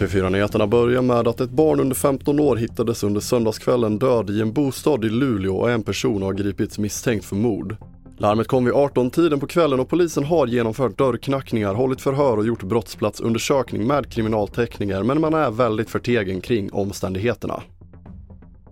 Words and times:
TV4-nyheterna 0.00 0.66
börjar 0.66 1.02
med 1.02 1.28
att 1.28 1.40
ett 1.40 1.50
barn 1.50 1.80
under 1.80 1.96
15 1.96 2.40
år 2.40 2.56
hittades 2.56 3.02
under 3.02 3.20
söndagskvällen 3.20 3.98
död 3.98 4.30
i 4.30 4.40
en 4.40 4.52
bostad 4.52 5.04
i 5.04 5.08
Luleå 5.08 5.56
och 5.56 5.70
en 5.70 5.82
person 5.82 6.22
har 6.22 6.32
gripits 6.32 6.78
misstänkt 6.78 7.24
för 7.24 7.36
mord. 7.36 7.76
Larmet 8.18 8.48
kom 8.48 8.64
vid 8.64 8.74
18-tiden 8.74 9.40
på 9.40 9.46
kvällen 9.46 9.80
och 9.80 9.88
polisen 9.88 10.24
har 10.24 10.46
genomfört 10.46 10.98
dörrknackningar, 10.98 11.74
hållit 11.74 12.00
förhör 12.00 12.36
och 12.36 12.46
gjort 12.46 12.62
brottsplatsundersökning 12.62 13.86
med 13.86 14.12
kriminaltekniker 14.12 15.02
men 15.02 15.20
man 15.20 15.34
är 15.34 15.50
väldigt 15.50 15.90
förtegen 15.90 16.40
kring 16.40 16.72
omständigheterna. 16.72 17.62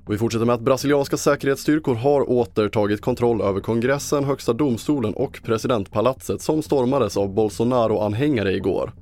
Och 0.09 0.15
vi 0.15 0.19
fortsätter 0.19 0.47
med 0.47 0.55
att 0.55 0.61
brasilianska 0.61 1.17
säkerhetsstyrkor 1.17 1.95
har 1.95 2.31
återtagit 2.31 3.01
kontroll 3.01 3.41
över 3.41 3.61
kongressen, 3.61 4.25
högsta 4.25 4.53
domstolen 4.53 5.15
och 5.15 5.41
presidentpalatset 5.45 6.43
som 6.43 6.63
stormades 6.63 7.17
av 7.17 7.35
Bolsonaro-anhängare 7.35 8.53
igår. 8.53 8.93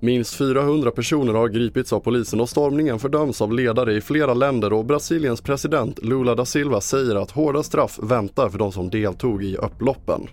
Minst 0.00 0.34
400 0.34 0.90
personer 0.90 1.34
har 1.34 1.48
gripits 1.48 1.92
av 1.92 2.00
polisen 2.00 2.40
och 2.40 2.48
stormningen 2.48 2.98
fördöms 2.98 3.40
av 3.40 3.52
ledare 3.52 3.94
i 3.94 4.00
flera 4.00 4.34
länder 4.34 4.72
och 4.72 4.84
Brasiliens 4.84 5.40
president 5.40 5.98
Lula 6.02 6.34
da 6.34 6.44
Silva 6.44 6.80
säger 6.80 7.14
att 7.14 7.30
hårda 7.30 7.62
straff 7.62 7.98
väntar 8.02 8.48
för 8.48 8.58
de 8.58 8.72
som 8.72 8.90
deltog 8.90 9.44
i 9.44 9.56
upploppen. 9.56 10.28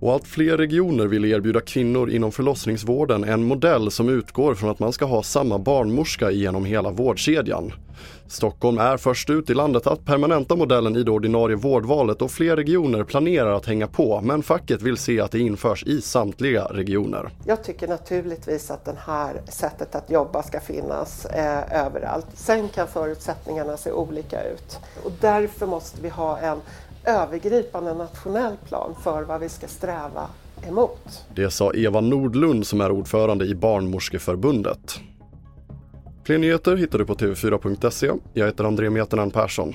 Och 0.00 0.12
allt 0.12 0.26
fler 0.26 0.56
regioner 0.56 1.06
vill 1.06 1.24
erbjuda 1.24 1.60
kvinnor 1.60 2.10
inom 2.10 2.32
förlossningsvården 2.32 3.24
en 3.24 3.44
modell 3.44 3.90
som 3.90 4.08
utgår 4.08 4.54
från 4.54 4.70
att 4.70 4.78
man 4.78 4.92
ska 4.92 5.04
ha 5.04 5.22
samma 5.22 5.58
barnmorska 5.58 6.30
genom 6.30 6.64
hela 6.64 6.90
vårdkedjan. 6.90 7.72
Stockholm 8.26 8.78
är 8.78 8.96
först 8.96 9.30
ut 9.30 9.50
i 9.50 9.54
landet 9.54 9.86
att 9.86 10.04
permanenta 10.04 10.56
modellen 10.56 10.96
i 10.96 11.02
det 11.02 11.10
ordinarie 11.10 11.56
vårdvalet 11.56 12.22
och 12.22 12.30
fler 12.30 12.56
regioner 12.56 13.04
planerar 13.04 13.52
att 13.52 13.66
hänga 13.66 13.86
på 13.86 14.20
men 14.20 14.42
facket 14.42 14.82
vill 14.82 14.96
se 14.96 15.20
att 15.20 15.30
det 15.30 15.38
införs 15.38 15.84
i 15.84 16.00
samtliga 16.00 16.64
regioner. 16.64 17.30
Jag 17.46 17.64
tycker 17.64 17.88
naturligtvis 17.88 18.70
att 18.70 18.84
det 18.84 18.96
här 19.06 19.40
sättet 19.48 19.94
att 19.94 20.10
jobba 20.10 20.42
ska 20.42 20.60
finnas 20.60 21.24
eh, 21.24 21.86
överallt. 21.86 22.26
Sen 22.34 22.68
kan 22.68 22.88
förutsättningarna 22.88 23.76
se 23.76 23.92
olika 23.92 24.44
ut 24.44 24.78
och 25.04 25.12
därför 25.20 25.66
måste 25.66 26.02
vi 26.02 26.08
ha 26.08 26.38
en 26.38 26.58
övergripande 27.04 27.94
nationell 27.94 28.56
plan 28.68 28.94
för 29.02 29.22
vad 29.22 29.40
vi 29.40 29.48
ska 29.48 29.66
sträva 29.66 30.28
emot. 30.68 31.24
Det 31.34 31.50
sa 31.50 31.72
Eva 31.74 32.00
Nordlund 32.00 32.66
som 32.66 32.80
är 32.80 32.90
ordförande 32.90 33.44
i 33.44 33.54
Barnmorskeförbundet. 33.54 35.00
Fler 36.24 36.38
nyheter 36.38 36.76
hittar 36.76 36.98
du 36.98 37.06
på 37.06 37.14
tv4.se. 37.14 38.10
Jag 38.34 38.46
heter 38.46 38.64
André 38.64 38.90
Meternan 38.90 39.30
Persson. 39.30 39.74